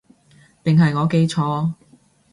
[0.63, 1.73] 定係我記錯